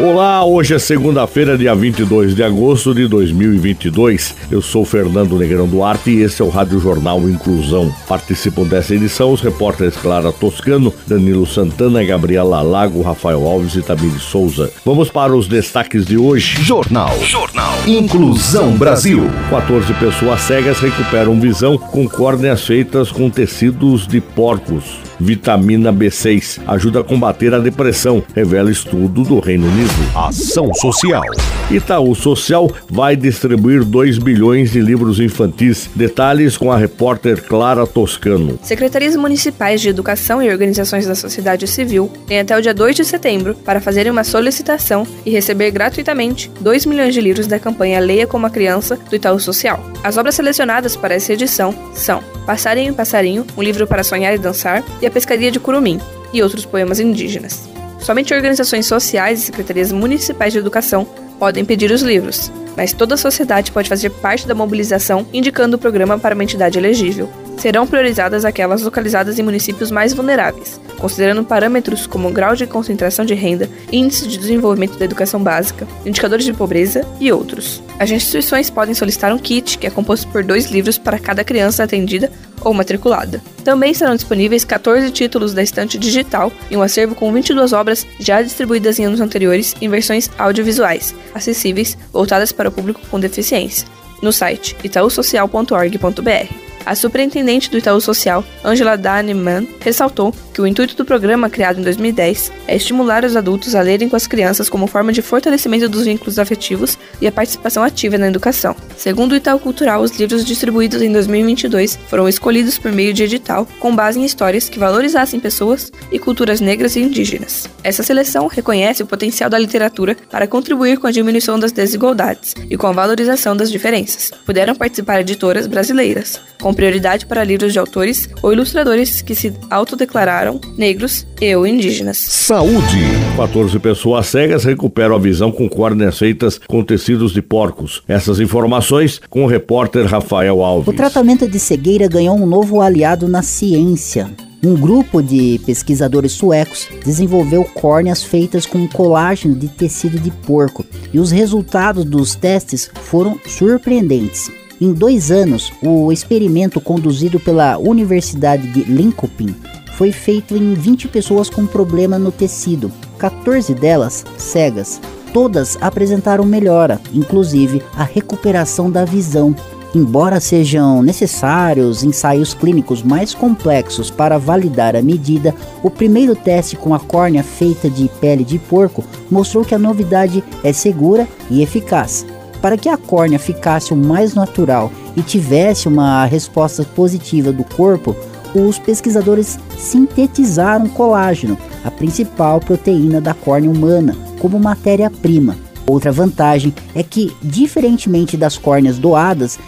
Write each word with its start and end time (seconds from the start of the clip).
Olá, 0.00 0.44
hoje 0.44 0.74
é 0.74 0.78
segunda-feira, 0.78 1.58
dia 1.58 1.74
22 1.74 2.32
de 2.32 2.44
agosto 2.44 2.94
de 2.94 3.08
2022. 3.08 4.32
Eu 4.48 4.62
sou 4.62 4.84
Fernando 4.84 5.36
Negrão 5.36 5.66
Duarte 5.66 6.10
e 6.10 6.22
esse 6.22 6.40
é 6.40 6.44
o 6.44 6.48
Rádio 6.48 6.78
Jornal 6.78 7.28
Inclusão. 7.28 7.92
Participam 8.06 8.62
dessa 8.62 8.94
edição 8.94 9.32
os 9.32 9.40
repórteres 9.40 9.96
Clara 9.96 10.30
Toscano, 10.30 10.94
Danilo 11.04 11.44
Santana, 11.44 12.04
Gabriela 12.04 12.62
Lago, 12.62 13.02
Rafael 13.02 13.44
Alves 13.44 13.74
e 13.74 13.82
Tamir 13.82 14.20
Souza. 14.20 14.70
Vamos 14.84 15.10
para 15.10 15.34
os 15.34 15.48
destaques 15.48 16.06
de 16.06 16.16
hoje. 16.16 16.62
Jornal. 16.62 17.18
Jornal. 17.24 17.74
Inclusão 17.84 18.76
Brasil. 18.76 19.28
14 19.50 19.92
pessoas 19.94 20.40
cegas 20.42 20.78
recuperam 20.78 21.40
visão 21.40 21.76
com 21.76 22.08
córneas 22.08 22.64
feitas 22.64 23.10
com 23.10 23.28
tecidos 23.28 24.06
de 24.06 24.20
porcos. 24.20 25.07
Vitamina 25.20 25.92
B6 25.92 26.60
ajuda 26.66 27.00
a 27.00 27.04
combater 27.04 27.54
a 27.54 27.58
depressão, 27.58 28.22
revela 28.34 28.70
estudo 28.70 29.22
do 29.22 29.40
Reino 29.40 29.66
Unido. 29.66 29.92
Ação 30.14 30.72
Social. 30.74 31.22
Itaú 31.70 32.14
Social 32.14 32.70
vai 32.88 33.14
distribuir 33.14 33.84
2 33.84 34.18
bilhões 34.18 34.72
de 34.72 34.80
livros 34.80 35.20
infantis. 35.20 35.90
Detalhes 35.94 36.56
com 36.56 36.72
a 36.72 36.76
repórter 36.76 37.42
Clara 37.42 37.86
Toscano. 37.86 38.58
Secretarias 38.62 39.16
municipais 39.16 39.80
de 39.80 39.88
educação 39.88 40.42
e 40.42 40.48
organizações 40.48 41.06
da 41.06 41.14
sociedade 41.14 41.66
civil 41.66 42.10
têm 42.26 42.40
até 42.40 42.56
o 42.56 42.62
dia 42.62 42.72
2 42.72 42.96
de 42.96 43.04
setembro 43.04 43.54
para 43.54 43.80
fazerem 43.80 44.10
uma 44.10 44.24
solicitação 44.24 45.06
e 45.26 45.30
receber 45.30 45.70
gratuitamente 45.70 46.50
2 46.60 46.86
milhões 46.86 47.12
de 47.12 47.20
livros 47.20 47.46
da 47.46 47.58
campanha 47.58 48.00
Leia 48.00 48.26
como 48.26 48.46
a 48.46 48.50
Criança 48.50 48.98
do 49.10 49.16
Itaú 49.16 49.38
Social. 49.38 49.82
As 50.02 50.16
obras 50.16 50.36
selecionadas 50.36 50.96
para 50.96 51.14
essa 51.14 51.32
edição 51.32 51.74
são 51.92 52.22
Passarinho 52.46 52.92
e 52.92 52.94
Passarinho, 52.94 53.46
um 53.58 53.62
livro 53.62 53.86
para 53.86 54.02
sonhar 54.02 54.34
e 54.34 54.38
dançar, 54.38 54.82
e 55.02 55.06
A 55.08 55.10
Pescaria 55.10 55.50
de 55.50 55.58
Curumim, 55.58 55.98
e 56.34 56.42
outros 56.42 56.66
poemas 56.66 57.00
indígenas. 57.00 57.66
Somente 57.98 58.34
organizações 58.34 58.84
sociais 58.84 59.40
e 59.40 59.46
secretarias 59.46 59.90
municipais 59.90 60.52
de 60.52 60.58
educação 60.58 61.06
podem 61.38 61.64
pedir 61.64 61.90
os 61.90 62.02
livros, 62.02 62.52
mas 62.76 62.92
toda 62.92 63.14
a 63.14 63.18
sociedade 63.18 63.72
pode 63.72 63.88
fazer 63.88 64.10
parte 64.10 64.46
da 64.46 64.54
mobilização 64.54 65.26
indicando 65.32 65.76
o 65.76 65.78
programa 65.78 66.18
para 66.18 66.34
uma 66.34 66.44
entidade 66.44 66.76
elegível. 66.76 67.26
Serão 67.56 67.86
priorizadas 67.86 68.44
aquelas 68.44 68.82
localizadas 68.82 69.38
em 69.38 69.42
municípios 69.42 69.90
mais 69.90 70.12
vulneráveis, 70.12 70.78
considerando 70.98 71.42
parâmetros 71.42 72.06
como 72.06 72.30
grau 72.30 72.54
de 72.54 72.66
concentração 72.66 73.24
de 73.24 73.32
renda, 73.32 73.66
índice 73.90 74.28
de 74.28 74.36
desenvolvimento 74.36 74.98
da 74.98 75.06
educação 75.06 75.42
básica, 75.42 75.88
indicadores 76.04 76.44
de 76.44 76.52
pobreza 76.52 77.06
e 77.18 77.32
outros. 77.32 77.82
As 77.98 78.10
instituições 78.10 78.70
podem 78.70 78.94
solicitar 78.94 79.32
um 79.32 79.38
kit, 79.38 79.76
que 79.76 79.86
é 79.86 79.90
composto 79.90 80.28
por 80.28 80.44
dois 80.44 80.66
livros 80.70 80.96
para 80.96 81.18
cada 81.18 81.42
criança 81.42 81.82
atendida 81.82 82.30
ou 82.60 82.72
matriculada. 82.72 83.42
Também 83.64 83.92
serão 83.92 84.14
disponíveis 84.14 84.64
14 84.64 85.10
títulos 85.10 85.52
da 85.52 85.62
estante 85.62 85.98
digital 85.98 86.52
e 86.70 86.76
um 86.76 86.82
acervo 86.82 87.14
com 87.14 87.32
22 87.32 87.72
obras 87.72 88.06
já 88.20 88.40
distribuídas 88.40 88.98
em 88.98 89.04
anos 89.04 89.20
anteriores 89.20 89.74
em 89.80 89.88
versões 89.88 90.30
audiovisuais, 90.38 91.14
acessíveis, 91.34 91.98
voltadas 92.12 92.52
para 92.52 92.68
o 92.68 92.72
público 92.72 93.00
com 93.10 93.18
deficiência, 93.18 93.86
no 94.22 94.32
site 94.32 94.76
itausocial.org.br. 94.84 96.67
A 96.88 96.94
superintendente 96.94 97.70
do 97.70 97.76
Itaú 97.76 98.00
Social, 98.00 98.42
Angela 98.64 98.96
Daneman, 98.96 99.68
ressaltou 99.78 100.34
que 100.54 100.62
o 100.62 100.66
intuito 100.66 100.96
do 100.96 101.04
programa, 101.04 101.50
criado 101.50 101.78
em 101.78 101.82
2010, 101.82 102.50
é 102.66 102.74
estimular 102.74 103.26
os 103.26 103.36
adultos 103.36 103.74
a 103.74 103.82
lerem 103.82 104.08
com 104.08 104.16
as 104.16 104.26
crianças 104.26 104.70
como 104.70 104.86
forma 104.86 105.12
de 105.12 105.20
fortalecimento 105.20 105.86
dos 105.86 106.06
vínculos 106.06 106.38
afetivos 106.38 106.98
e 107.20 107.26
a 107.26 107.30
participação 107.30 107.82
ativa 107.82 108.16
na 108.16 108.26
educação. 108.26 108.74
Segundo 108.96 109.32
o 109.32 109.36
Itaú 109.36 109.58
Cultural, 109.60 110.00
os 110.00 110.18
livros 110.18 110.46
distribuídos 110.46 111.02
em 111.02 111.12
2022 111.12 111.98
foram 112.08 112.26
escolhidos 112.26 112.78
por 112.78 112.90
meio 112.90 113.12
de 113.12 113.22
edital 113.22 113.68
com 113.78 113.94
base 113.94 114.18
em 114.18 114.24
histórias 114.24 114.70
que 114.70 114.78
valorizassem 114.78 115.38
pessoas 115.38 115.92
e 116.10 116.18
culturas 116.18 116.58
negras 116.58 116.96
e 116.96 117.00
indígenas. 117.00 117.68
Essa 117.84 118.02
seleção 118.02 118.46
reconhece 118.46 119.02
o 119.02 119.06
potencial 119.06 119.50
da 119.50 119.58
literatura 119.58 120.16
para 120.30 120.46
contribuir 120.46 120.98
com 120.98 121.06
a 121.06 121.12
diminuição 121.12 121.58
das 121.58 121.70
desigualdades 121.70 122.54
e 122.70 122.78
com 122.78 122.86
a 122.86 122.92
valorização 122.92 123.54
das 123.54 123.70
diferenças. 123.70 124.30
Puderam 124.46 124.74
participar 124.74 125.20
editoras 125.20 125.66
brasileiras, 125.66 126.40
com 126.60 126.74
prioridade 126.78 127.26
para 127.26 127.42
livros 127.42 127.72
de 127.72 127.78
autores 127.80 128.28
ou 128.40 128.52
ilustradores 128.52 129.20
que 129.20 129.34
se 129.34 129.52
autodeclararam 129.68 130.60
negros 130.76 131.26
e 131.40 131.56
ou 131.56 131.66
indígenas. 131.66 132.18
Saúde. 132.18 133.00
14 133.36 133.76
pessoas 133.80 134.26
cegas 134.28 134.62
recuperam 134.62 135.16
a 135.16 135.18
visão 135.18 135.50
com 135.50 135.68
córneas 135.68 136.16
feitas 136.16 136.60
com 136.68 136.84
tecidos 136.84 137.32
de 137.32 137.42
porcos. 137.42 138.04
Essas 138.06 138.38
informações 138.38 139.20
com 139.28 139.42
o 139.42 139.48
repórter 139.48 140.06
Rafael 140.06 140.62
Alves. 140.62 140.86
O 140.86 140.92
tratamento 140.92 141.48
de 141.48 141.58
cegueira 141.58 142.06
ganhou 142.06 142.36
um 142.36 142.46
novo 142.46 142.80
aliado 142.80 143.26
na 143.26 143.42
ciência. 143.42 144.30
Um 144.62 144.76
grupo 144.76 145.20
de 145.20 145.60
pesquisadores 145.66 146.30
suecos 146.30 146.86
desenvolveu 147.04 147.64
córneas 147.64 148.22
feitas 148.22 148.66
com 148.66 148.86
colágeno 148.86 149.56
de 149.56 149.66
tecido 149.66 150.20
de 150.20 150.30
porco 150.30 150.86
e 151.12 151.18
os 151.18 151.32
resultados 151.32 152.04
dos 152.04 152.36
testes 152.36 152.88
foram 153.02 153.36
surpreendentes. 153.46 154.48
Em 154.80 154.92
dois 154.92 155.32
anos, 155.32 155.72
o 155.82 156.12
experimento 156.12 156.80
conduzido 156.80 157.40
pela 157.40 157.76
Universidade 157.78 158.68
de 158.68 158.84
Linköping 158.84 159.52
foi 159.96 160.12
feito 160.12 160.56
em 160.56 160.74
20 160.74 161.08
pessoas 161.08 161.50
com 161.50 161.66
problema 161.66 162.16
no 162.16 162.30
tecido, 162.30 162.92
14 163.18 163.74
delas 163.74 164.24
cegas. 164.36 165.00
Todas 165.32 165.76
apresentaram 165.80 166.44
melhora, 166.44 167.00
inclusive 167.12 167.82
a 167.96 168.04
recuperação 168.04 168.88
da 168.88 169.04
visão. 169.04 169.52
Embora 169.92 170.38
sejam 170.38 171.02
necessários 171.02 172.04
ensaios 172.04 172.54
clínicos 172.54 173.02
mais 173.02 173.34
complexos 173.34 174.12
para 174.12 174.38
validar 174.38 174.94
a 174.94 175.02
medida, 175.02 175.52
o 175.82 175.90
primeiro 175.90 176.36
teste 176.36 176.76
com 176.76 176.94
a 176.94 177.00
córnea 177.00 177.42
feita 177.42 177.90
de 177.90 178.08
pele 178.20 178.44
de 178.44 178.60
porco 178.60 179.04
mostrou 179.28 179.64
que 179.64 179.74
a 179.74 179.78
novidade 179.78 180.44
é 180.62 180.72
segura 180.72 181.26
e 181.50 181.62
eficaz. 181.62 182.24
Para 182.60 182.76
que 182.76 182.88
a 182.88 182.96
córnea 182.96 183.38
ficasse 183.38 183.92
o 183.92 183.96
mais 183.96 184.34
natural 184.34 184.90
e 185.16 185.22
tivesse 185.22 185.86
uma 185.86 186.24
resposta 186.24 186.82
positiva 186.84 187.52
do 187.52 187.64
corpo, 187.64 188.16
os 188.54 188.78
pesquisadores 188.78 189.58
sintetizaram 189.76 190.88
colágeno, 190.88 191.56
a 191.84 191.90
principal 191.90 192.60
proteína 192.60 193.20
da 193.20 193.34
córnea 193.34 193.70
humana, 193.70 194.16
como 194.40 194.58
matéria-prima. 194.58 195.56
Outra 195.86 196.12
vantagem 196.12 196.74
é 196.94 197.02
que, 197.02 197.34
diferentemente 197.42 198.36
das 198.36 198.58
córneas 198.58 198.98
doadas, 198.98 199.58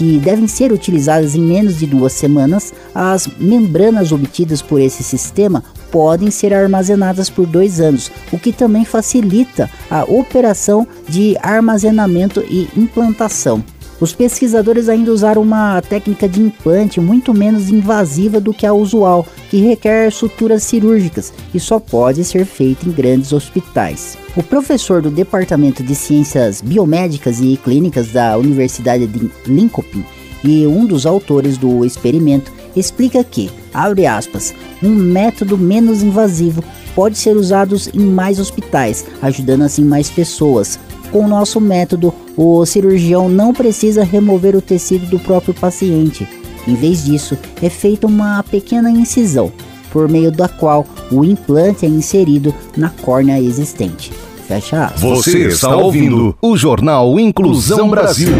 que 0.00 0.18
devem 0.18 0.48
ser 0.48 0.72
utilizadas 0.72 1.34
em 1.34 1.42
menos 1.42 1.78
de 1.78 1.84
duas 1.84 2.14
semanas, 2.14 2.72
as 2.94 3.26
membranas 3.38 4.12
obtidas 4.12 4.62
por 4.62 4.80
esse 4.80 5.02
sistema 5.02 5.62
podem 5.90 6.30
ser 6.30 6.54
armazenadas 6.54 7.28
por 7.28 7.44
dois 7.44 7.82
anos, 7.82 8.10
o 8.32 8.38
que 8.38 8.50
também 8.50 8.82
facilita 8.82 9.68
a 9.90 10.04
operação 10.04 10.88
de 11.06 11.36
armazenamento 11.42 12.40
e 12.48 12.66
implantação. 12.74 13.62
Os 14.00 14.14
pesquisadores 14.14 14.88
ainda 14.88 15.12
usaram 15.12 15.42
uma 15.42 15.82
técnica 15.82 16.26
de 16.26 16.40
implante 16.40 16.98
muito 16.98 17.34
menos 17.34 17.68
invasiva 17.68 18.40
do 18.40 18.54
que 18.54 18.66
a 18.66 18.72
usual, 18.72 19.26
que 19.50 19.60
requer 19.60 20.10
suturas 20.10 20.62
cirúrgicas 20.62 21.32
e 21.52 21.60
só 21.60 21.78
pode 21.78 22.24
ser 22.24 22.46
feita 22.46 22.88
em 22.88 22.92
grandes 22.92 23.32
hospitais. 23.32 24.16
O 24.34 24.42
professor 24.42 25.02
do 25.02 25.10
Departamento 25.10 25.82
de 25.82 25.94
Ciências 25.94 26.62
Biomédicas 26.62 27.40
e 27.40 27.58
Clínicas 27.62 28.08
da 28.08 28.38
Universidade 28.38 29.06
de 29.06 29.30
Linköping 29.46 30.04
e 30.42 30.66
um 30.66 30.86
dos 30.86 31.04
autores 31.04 31.58
do 31.58 31.84
experimento 31.84 32.50
explica 32.74 33.22
que, 33.22 33.50
abre 33.74 34.06
aspas, 34.06 34.54
um 34.82 34.88
método 34.88 35.58
menos 35.58 36.02
invasivo 36.02 36.64
pode 36.94 37.18
ser 37.18 37.36
usado 37.36 37.76
em 37.92 38.00
mais 38.00 38.38
hospitais, 38.38 39.04
ajudando 39.20 39.62
assim 39.62 39.84
mais 39.84 40.08
pessoas. 40.08 40.78
Com 41.10 41.24
o 41.24 41.28
nosso 41.28 41.60
método, 41.60 42.14
o 42.36 42.64
cirurgião 42.64 43.28
não 43.28 43.52
precisa 43.52 44.04
remover 44.04 44.54
o 44.54 44.62
tecido 44.62 45.06
do 45.06 45.18
próprio 45.18 45.52
paciente. 45.52 46.28
Em 46.68 46.74
vez 46.74 47.04
disso, 47.04 47.36
é 47.60 47.68
feita 47.68 48.06
uma 48.06 48.42
pequena 48.44 48.90
incisão, 48.90 49.52
por 49.90 50.08
meio 50.08 50.30
da 50.30 50.48
qual 50.48 50.86
o 51.10 51.24
implante 51.24 51.84
é 51.84 51.88
inserido 51.88 52.54
na 52.76 52.90
córnea 52.90 53.40
existente. 53.40 54.12
Fecha 54.50 54.86
aspas. 54.86 55.00
Você 55.00 55.46
está 55.46 55.76
ouvindo 55.76 56.36
o 56.42 56.56
Jornal 56.56 57.20
Inclusão 57.20 57.88
Brasil. 57.88 58.32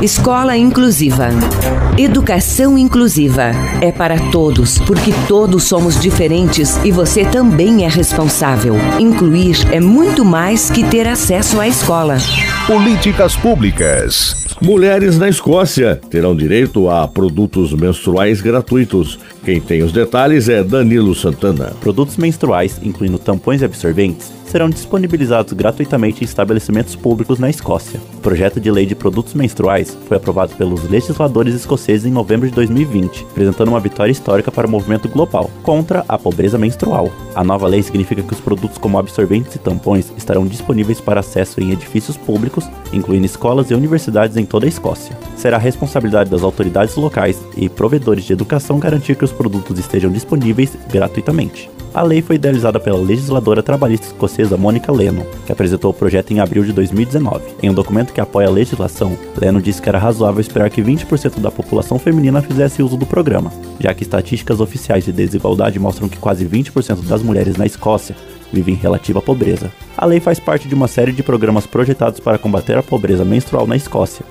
Escola 0.00 0.56
Inclusiva. 0.56 1.28
Educação 1.98 2.78
inclusiva 2.78 3.50
é 3.82 3.92
para 3.92 4.18
todos, 4.30 4.78
porque 4.78 5.12
todos 5.28 5.64
somos 5.64 6.00
diferentes 6.00 6.78
e 6.82 6.90
você 6.90 7.26
também 7.26 7.84
é 7.84 7.88
responsável. 7.88 8.76
Incluir 8.98 9.58
é 9.70 9.78
muito 9.78 10.24
mais 10.24 10.70
que 10.70 10.82
ter 10.84 11.06
acesso 11.06 11.60
à 11.60 11.68
escola. 11.68 12.16
Políticas 12.66 13.36
públicas. 13.36 14.41
Mulheres 14.64 15.18
na 15.18 15.28
Escócia 15.28 16.00
terão 16.08 16.36
direito 16.36 16.88
a 16.88 17.08
produtos 17.08 17.72
menstruais 17.72 18.40
gratuitos. 18.40 19.18
Quem 19.44 19.60
tem 19.60 19.82
os 19.82 19.90
detalhes 19.90 20.48
é 20.48 20.62
Danilo 20.62 21.16
Santana. 21.16 21.72
Produtos 21.80 22.16
menstruais, 22.16 22.78
incluindo 22.80 23.18
tampões 23.18 23.60
e 23.60 23.64
absorventes, 23.64 24.30
serão 24.52 24.68
disponibilizados 24.68 25.54
gratuitamente 25.54 26.22
em 26.22 26.26
estabelecimentos 26.26 26.94
públicos 26.94 27.38
na 27.38 27.48
Escócia. 27.48 27.98
O 28.18 28.20
projeto 28.20 28.60
de 28.60 28.70
lei 28.70 28.84
de 28.84 28.94
produtos 28.94 29.32
menstruais 29.32 29.96
foi 30.06 30.18
aprovado 30.18 30.54
pelos 30.56 30.88
legisladores 30.90 31.54
escoceses 31.54 32.04
em 32.04 32.12
novembro 32.12 32.46
de 32.46 32.54
2020, 32.54 33.24
apresentando 33.30 33.68
uma 33.68 33.80
vitória 33.80 34.12
histórica 34.12 34.52
para 34.52 34.66
o 34.66 34.70
movimento 34.70 35.08
global 35.08 35.50
contra 35.62 36.04
a 36.06 36.18
pobreza 36.18 36.58
menstrual. 36.58 37.10
A 37.34 37.42
nova 37.42 37.66
lei 37.66 37.82
significa 37.82 38.22
que 38.22 38.34
os 38.34 38.40
produtos 38.40 38.76
como 38.76 38.98
absorventes 38.98 39.54
e 39.54 39.58
tampões 39.58 40.12
estarão 40.18 40.46
disponíveis 40.46 41.00
para 41.00 41.20
acesso 41.20 41.58
em 41.58 41.72
edifícios 41.72 42.18
públicos, 42.18 42.68
incluindo 42.92 43.24
escolas 43.24 43.70
e 43.70 43.74
universidades 43.74 44.36
em 44.36 44.44
toda 44.52 44.66
a 44.66 44.68
Escócia. 44.68 45.16
Será 45.34 45.56
responsabilidade 45.56 46.28
das 46.28 46.42
autoridades 46.42 46.94
locais 46.94 47.42
e 47.56 47.70
provedores 47.70 48.22
de 48.24 48.34
educação 48.34 48.78
garantir 48.78 49.16
que 49.16 49.24
os 49.24 49.32
produtos 49.32 49.78
estejam 49.78 50.12
disponíveis 50.12 50.76
gratuitamente. 50.90 51.70
A 51.94 52.02
lei 52.02 52.20
foi 52.20 52.36
idealizada 52.36 52.78
pela 52.78 52.98
legisladora 52.98 53.62
trabalhista 53.62 54.08
escocesa 54.08 54.58
Monica 54.58 54.92
Lennon, 54.92 55.24
que 55.46 55.52
apresentou 55.52 55.90
o 55.90 55.94
projeto 55.94 56.32
em 56.32 56.40
abril 56.40 56.64
de 56.64 56.72
2019. 56.72 57.42
Em 57.62 57.70
um 57.70 57.74
documento 57.74 58.12
que 58.12 58.20
apoia 58.20 58.46
a 58.46 58.50
legislação, 58.50 59.16
Lennon 59.40 59.60
disse 59.60 59.80
que 59.80 59.88
era 59.88 59.98
razoável 59.98 60.40
esperar 60.40 60.68
que 60.68 60.82
20% 60.82 61.40
da 61.40 61.50
população 61.50 61.98
feminina 61.98 62.42
fizesse 62.42 62.82
uso 62.82 62.98
do 62.98 63.06
programa, 63.06 63.50
já 63.80 63.94
que 63.94 64.02
estatísticas 64.02 64.60
oficiais 64.60 65.04
de 65.04 65.12
desigualdade 65.12 65.78
mostram 65.78 66.10
que 66.10 66.18
quase 66.18 66.44
20% 66.44 67.06
das 67.06 67.22
mulheres 67.22 67.56
na 67.56 67.64
Escócia 67.64 68.14
vivem 68.52 68.74
em 68.74 68.78
relativa 68.78 69.22
pobreza. 69.22 69.72
A 69.96 70.04
lei 70.04 70.20
faz 70.20 70.38
parte 70.38 70.68
de 70.68 70.74
uma 70.74 70.88
série 70.88 71.12
de 71.12 71.22
programas 71.22 71.66
projetados 71.66 72.20
para 72.20 72.38
combater 72.38 72.76
a 72.76 72.82
pobreza 72.82 73.24
menstrual 73.24 73.66
na 73.66 73.76
Escócia, 73.76 74.24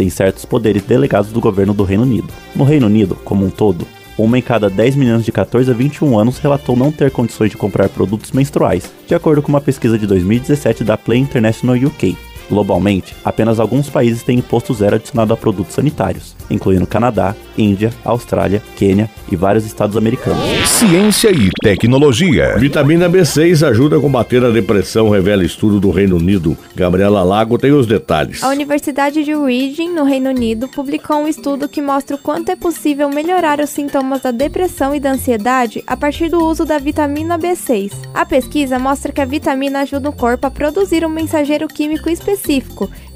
tem 0.00 0.08
certos 0.08 0.46
poderes 0.46 0.82
delegados 0.82 1.30
do 1.30 1.42
governo 1.42 1.74
do 1.74 1.84
Reino 1.84 2.04
Unido. 2.04 2.32
No 2.56 2.64
Reino 2.64 2.86
Unido, 2.86 3.16
como 3.22 3.44
um 3.44 3.50
todo, 3.50 3.86
uma 4.16 4.38
em 4.38 4.40
cada 4.40 4.70
10 4.70 4.96
meninas 4.96 5.26
de 5.26 5.30
14 5.30 5.70
a 5.70 5.74
21 5.74 6.18
anos 6.18 6.38
relatou 6.38 6.74
não 6.74 6.90
ter 6.90 7.10
condições 7.10 7.50
de 7.50 7.58
comprar 7.58 7.86
produtos 7.90 8.32
menstruais, 8.32 8.90
de 9.06 9.14
acordo 9.14 9.42
com 9.42 9.50
uma 9.50 9.60
pesquisa 9.60 9.98
de 9.98 10.06
2017 10.06 10.84
da 10.84 10.96
Play 10.96 11.18
International 11.18 11.76
UK. 11.76 12.16
Globalmente, 12.50 13.14
apenas 13.24 13.60
alguns 13.60 13.88
países 13.88 14.24
têm 14.24 14.38
imposto 14.38 14.74
zero 14.74 14.96
adicionado 14.96 15.32
a 15.32 15.36
produtos 15.36 15.72
sanitários, 15.72 16.34
incluindo 16.50 16.84
Canadá, 16.84 17.36
Índia, 17.56 17.92
Austrália, 18.04 18.60
Quênia 18.76 19.08
e 19.30 19.36
vários 19.36 19.64
estados 19.64 19.96
americanos. 19.96 20.40
Ciência 20.66 21.30
e 21.30 21.48
tecnologia. 21.62 22.56
Vitamina 22.58 23.08
B6 23.08 23.64
ajuda 23.64 23.98
a 23.98 24.00
combater 24.00 24.44
a 24.44 24.50
depressão, 24.50 25.10
revela 25.10 25.44
estudo 25.44 25.78
do 25.78 25.90
Reino 25.90 26.16
Unido. 26.16 26.56
Gabriela 26.74 27.22
Lago 27.22 27.56
tem 27.56 27.70
os 27.70 27.86
detalhes. 27.86 28.42
A 28.42 28.48
Universidade 28.48 29.22
de 29.22 29.32
Reading, 29.32 29.90
no 29.90 30.02
Reino 30.02 30.30
Unido, 30.30 30.66
publicou 30.66 31.18
um 31.18 31.28
estudo 31.28 31.68
que 31.68 31.80
mostra 31.80 32.16
o 32.16 32.18
quanto 32.18 32.50
é 32.50 32.56
possível 32.56 33.08
melhorar 33.10 33.60
os 33.60 33.70
sintomas 33.70 34.22
da 34.22 34.32
depressão 34.32 34.92
e 34.92 34.98
da 34.98 35.12
ansiedade 35.12 35.84
a 35.86 35.96
partir 35.96 36.28
do 36.28 36.44
uso 36.44 36.64
da 36.64 36.78
vitamina 36.78 37.38
B6. 37.38 37.92
A 38.12 38.26
pesquisa 38.26 38.76
mostra 38.76 39.12
que 39.12 39.20
a 39.20 39.24
vitamina 39.24 39.82
ajuda 39.82 40.08
o 40.08 40.12
corpo 40.12 40.48
a 40.48 40.50
produzir 40.50 41.06
um 41.06 41.08
mensageiro 41.08 41.68
químico 41.68 42.10
específico 42.10 42.39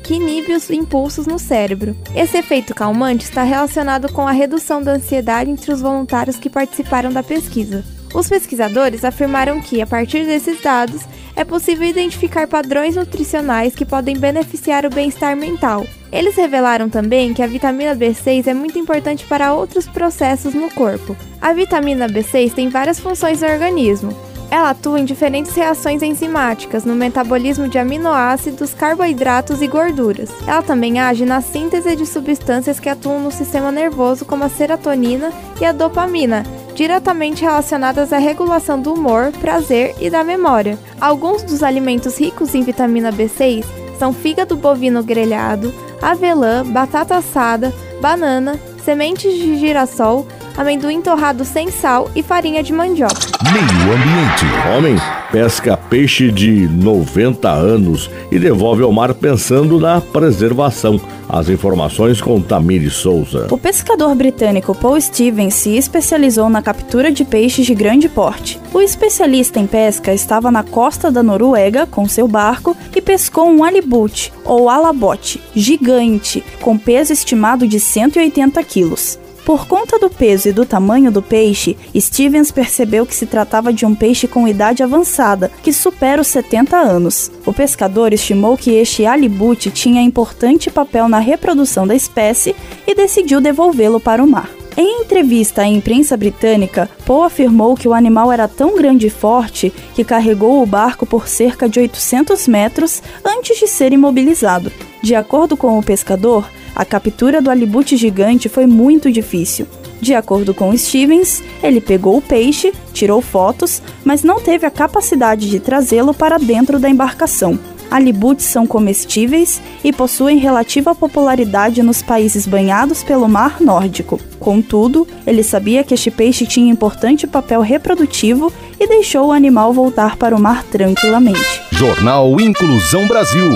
que 0.03 0.15
inibe 0.15 0.53
os 0.53 0.71
impulsos 0.71 1.27
no 1.27 1.39
cérebro. 1.39 1.97
Esse 2.15 2.39
efeito 2.39 2.75
calmante 2.75 3.25
está 3.25 3.43
relacionado 3.43 4.13
com 4.13 4.29
a 4.29 4.33
redução 4.33 4.83
da 4.83 4.93
ansiedade 4.93 5.51
entre 5.51 5.73
os 5.73 5.81
voluntários 5.81 6.37
que 6.37 6.51
participaram 6.51 7.13
da 7.13 7.23
pesquisa. 7.23 7.85
Os 8.15 8.29
pesquisadores 8.29 9.05
afirmaram 9.05 9.61
que, 9.61 9.83
a 9.83 9.87
partir 9.87 10.25
desses 10.25 10.63
dados, 10.63 11.03
é 11.35 11.45
possível 11.45 11.89
identificar 11.89 12.47
padrões 12.47 12.95
nutricionais 12.95 13.75
que 13.75 13.85
podem 13.85 14.17
beneficiar 14.17 14.87
o 14.87 14.91
bem-estar 14.91 15.37
mental. 15.37 15.85
Eles 16.13 16.37
revelaram 16.37 16.89
também 16.89 17.35
que 17.35 17.43
a 17.43 17.47
vitamina 17.47 17.97
B6 17.97 18.47
é 18.47 18.55
muito 18.55 18.79
importante 18.79 19.25
para 19.25 19.53
outros 19.53 19.89
processos 19.89 20.55
no 20.55 20.71
corpo. 20.71 21.17
A 21.41 21.53
vitamina 21.53 22.07
B6 22.07 22.53
tem 22.53 22.69
várias 22.69 23.01
funções 23.01 23.41
no 23.41 23.49
organismo, 23.49 24.17
ela 24.55 24.71
atua 24.71 25.01
em 25.01 25.05
diferentes 25.05 25.53
reações 25.53 26.01
enzimáticas 26.01 26.85
no 26.85 26.95
metabolismo 26.95 27.69
de 27.69 27.77
aminoácidos, 27.77 28.73
carboidratos 28.73 29.61
e 29.61 29.67
gorduras. 29.67 30.31
Ela 30.47 30.63
também 30.63 31.01
age 31.01 31.25
na 31.25 31.41
síntese 31.41 31.97
de 31.97 32.07
substâncias 32.07 32.79
que 32.79 32.89
atuam 32.89 33.19
no 33.19 33.33
sistema 33.33 33.73
nervoso, 33.73 34.25
como 34.25 34.45
a 34.45 34.49
serotonina 34.49 35.33
e 35.61 35.65
a 35.65 35.73
dopamina, 35.73 36.45
diretamente 36.73 37.43
relacionadas 37.43 38.13
à 38.13 38.19
regulação 38.19 38.81
do 38.81 38.95
humor, 38.95 39.33
prazer 39.41 39.97
e 40.01 40.09
da 40.09 40.23
memória. 40.23 40.79
Alguns 41.01 41.43
dos 41.43 41.65
alimentos 41.65 42.17
ricos 42.17 42.55
em 42.55 42.63
vitamina 42.63 43.13
B6 43.13 43.65
são 43.99 44.13
fígado 44.13 44.55
bovino 44.55 45.03
grelhado, 45.03 45.75
avelã, 46.01 46.65
batata 46.65 47.17
assada, 47.17 47.75
banana, 48.01 48.57
sementes 48.85 49.35
de 49.35 49.59
girassol, 49.59 50.29
amendoim 50.57 51.03
torrado 51.03 51.45
sem 51.45 51.73
sal 51.73 52.09
e 52.15 52.23
farinha 52.23 52.63
de 52.63 52.73
mandioca. 52.73 53.24
Meio 53.53 53.93
ambiente. 53.93 54.47
Homem 54.75 54.97
pesca 55.31 55.77
peixe 55.77 56.31
de 56.31 56.69
90 56.69 57.51
anos 57.51 58.09
e 58.31 58.39
devolve 58.39 58.83
ao 58.83 58.93
mar 58.93 59.13
pensando 59.13 59.79
na 59.79 60.01
preservação. 60.01 61.01
As 61.29 61.49
informações 61.49 62.21
com 62.21 62.41
Tamiri 62.41 62.89
Souza. 62.89 63.49
O 63.51 63.59
pescador 63.59 64.15
britânico 64.15 64.75
Paul 64.75 65.01
Stevens 65.01 65.55
se 65.55 65.77
especializou 65.77 66.49
na 66.49 66.63
captura 66.63 67.11
de 67.11 67.25
peixes 67.25 67.67
de 67.67 67.75
grande 67.75 68.09
porte. 68.09 68.61
O 68.73 68.81
especialista 68.81 69.59
em 69.59 69.67
pesca 69.67 70.15
estava 70.15 70.51
na 70.51 70.63
costa 70.63 71.11
da 71.11 71.23
Noruega 71.23 71.87
com 71.87 72.09
seu 72.09 72.29
barco 72.29 72.77
e 72.95 73.03
pescou 73.03 73.51
um 73.51 73.65
alibute, 73.65 74.33
ou 74.45 74.71
alabote, 74.71 75.43
gigante, 75.55 76.45
com 76.63 76.79
peso 76.79 77.13
estimado 77.13 77.67
de 77.67 77.81
180 77.81 78.63
quilos. 78.63 79.19
Por 79.45 79.67
conta 79.67 79.99
do 79.99 80.09
peso 80.09 80.49
e 80.49 80.53
do 80.53 80.65
tamanho 80.65 81.13
do 81.13 81.21
peixe, 81.21 81.77
Stevens 81.95 82.51
percebeu 82.51 83.05
que 83.05 83.15
se 83.15 83.27
tratava 83.27 83.75
de 83.75 83.85
um 83.85 83.95
peixe 83.95 84.27
com 84.27 84.49
idade 84.49 84.83
avançada, 84.83 85.51
que 85.63 85.71
supera 85.71 86.23
os 86.23 86.29
70 86.29 86.75
anos. 86.75 87.31
O 87.45 87.53
pescador 87.53 88.15
estimou 88.15 88.57
que 88.57 88.71
este 88.71 89.05
alibute 89.05 89.71
tinha 89.71 90.01
importante 90.01 90.71
papel 90.71 91.09
na 91.09 91.19
reprodução 91.19 91.87
da 91.87 91.95
espécie 91.95 92.57
e 92.87 92.95
decidiu 92.95 93.39
devolvê-lo 93.39 94.01
para 94.01 94.25
o 94.25 94.27
mar. 94.27 94.49
Em 94.79 95.03
entrevista 95.03 95.63
à 95.63 95.69
imprensa 95.69 96.17
britânica, 96.17 96.89
Poe 97.05 97.27
afirmou 97.27 97.77
que 97.77 97.87
o 97.87 97.93
animal 97.93 98.33
era 98.33 98.49
tão 98.49 98.75
grande 98.75 99.07
e 99.07 99.11
forte 99.11 99.73
que 99.95 100.03
carregou 100.03 100.63
o 100.63 100.67
barco 100.67 101.05
por 101.05 101.29
cerca 101.29 101.69
de 101.69 101.79
800 101.79 102.49
metros 102.49 103.03
antes 103.25 103.59
de 103.59 103.69
ser 103.69 103.93
imobilizado. 103.93 104.73
De 105.03 105.15
acordo 105.15 105.57
com 105.57 105.79
o 105.79 105.83
pescador, 105.83 106.49
a 106.75 106.85
captura 106.85 107.41
do 107.41 107.51
alibute 107.51 107.97
gigante 107.97 108.49
foi 108.49 108.67
muito 108.67 109.11
difícil. 109.11 109.67
De 110.01 110.15
acordo 110.15 110.53
com 110.53 110.77
Stevens, 110.77 111.43
ele 111.63 111.81
pegou 111.81 112.19
o 112.19 112.23
peixe, 112.23 112.73
tirou 112.93 113.23
fotos, 113.23 113.81
mas 114.05 114.23
não 114.23 114.41
teve 114.41 114.67
a 114.67 114.71
capacidade 114.71 115.49
de 115.49 115.61
trazê-lo 115.61 116.13
para 116.13 116.39
dentro 116.39 116.79
da 116.79 116.91
embarcação. 116.91 117.59
Alibutes 117.91 118.47
são 118.47 118.67
comestíveis 118.67 119.63
e 119.85 119.93
possuem 119.93 120.39
relativa 120.39 120.95
popularidade 120.95 121.83
nos 121.83 122.03
países 122.03 122.47
banhados 122.47 123.05
pelo 123.05 123.29
Mar 123.29 123.61
Nórdico. 123.61 124.19
Contudo, 124.41 125.07
ele 125.27 125.43
sabia 125.43 125.85
que 125.85 125.95
este 125.95 126.11
peixe 126.11 126.47
tinha 126.47 126.73
importante 126.73 127.27
papel 127.27 127.61
reprodutivo 127.61 128.53
e 128.81 128.87
deixou 128.87 129.29
o 129.29 129.33
animal 129.33 129.73
voltar 129.73 130.17
para 130.17 130.35
o 130.35 130.41
mar 130.41 130.65
tranquilamente. 130.65 131.63
Jornal 131.71 132.41
Inclusão 132.41 133.07
Brasil. 133.07 133.53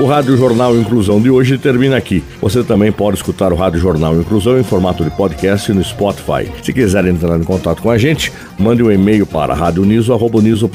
O 0.00 0.06
Rádio 0.06 0.36
Jornal 0.38 0.74
Inclusão 0.74 1.20
de 1.20 1.30
hoje 1.30 1.58
termina 1.58 1.96
aqui. 1.98 2.24
Você 2.40 2.64
também 2.64 2.90
pode 2.90 3.18
escutar 3.18 3.52
o 3.52 3.56
Rádio 3.56 3.78
Jornal 3.78 4.16
Inclusão 4.16 4.58
em 4.58 4.64
formato 4.64 5.04
de 5.04 5.10
podcast 5.10 5.70
no 5.72 5.84
Spotify. 5.84 6.50
Se 6.62 6.72
quiser 6.72 7.04
entrar 7.04 7.38
em 7.38 7.44
contato 7.44 7.82
com 7.82 7.90
a 7.90 7.98
gente, 7.98 8.32
mande 8.58 8.82
um 8.82 8.90
e-mail 8.90 9.26
para 9.26 9.52
radioniso.br, 9.54 10.66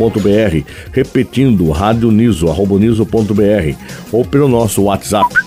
repetindo 0.92 1.70
radioniso.br 1.72 2.56
ou 4.12 4.24
pelo 4.24 4.48
nosso 4.48 4.84
WhatsApp. 4.84 5.47